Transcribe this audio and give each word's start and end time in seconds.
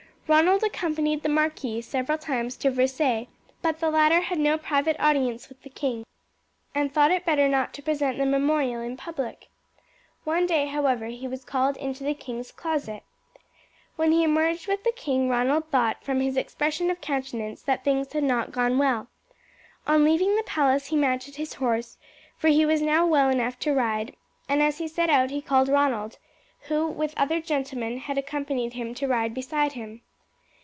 Ronald 0.27 0.63
accompanied 0.63 1.23
the 1.23 1.27
marquis 1.27 1.81
several 1.81 2.17
times 2.17 2.55
to 2.55 2.71
Versailles, 2.71 3.27
but 3.61 3.81
the 3.81 3.89
latter 3.89 4.21
had 4.21 4.39
no 4.39 4.57
private 4.57 4.95
audience 4.97 5.49
with 5.49 5.61
the 5.61 5.69
king, 5.69 6.05
and 6.73 6.89
thought 6.93 7.11
it 7.11 7.25
better 7.25 7.49
not 7.49 7.73
to 7.73 7.81
present 7.81 8.17
the 8.17 8.25
memorial 8.25 8.79
in 8.79 8.95
public. 8.95 9.49
One 10.23 10.45
day, 10.45 10.67
however, 10.67 11.07
he 11.07 11.27
was 11.27 11.43
called 11.43 11.75
into 11.75 12.05
the 12.05 12.13
king's 12.13 12.49
closet. 12.53 13.03
When 13.97 14.13
he 14.13 14.23
emerged 14.23 14.67
with 14.69 14.85
the 14.85 14.93
king, 14.93 15.27
Ronald 15.27 15.69
thought 15.69 16.01
from 16.01 16.21
his 16.21 16.37
expression 16.37 16.89
of 16.89 17.01
countenance 17.01 17.61
that 17.63 17.83
things 17.83 18.13
had 18.13 18.23
not 18.23 18.53
gone 18.53 18.77
well. 18.77 19.09
On 19.85 20.05
leaving 20.05 20.37
the 20.37 20.43
palace 20.43 20.85
he 20.87 20.95
mounted 20.95 21.35
his 21.35 21.55
horse 21.55 21.97
for 22.37 22.47
he 22.47 22.65
was 22.65 22.81
now 22.81 23.05
well 23.05 23.27
enough 23.29 23.59
to 23.59 23.73
ride 23.73 24.15
and 24.47 24.63
as 24.63 24.77
he 24.77 24.87
set 24.87 25.09
out 25.09 25.29
he 25.29 25.41
called 25.41 25.67
Ronald, 25.67 26.19
who 26.69 26.87
with 26.87 27.13
other 27.17 27.41
gentlemen 27.41 27.97
had 27.97 28.17
accompanied 28.17 28.71
him 28.75 28.93
to 28.93 29.09
ride 29.09 29.33
beside 29.33 29.73
him. 29.73 29.99